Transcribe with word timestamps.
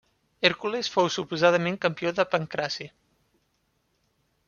Hèrcules 0.47 0.89
fou 0.93 1.09
suposadament 1.17 1.79
campió 1.85 2.15
de 2.21 2.27
pancraci. 2.33 2.91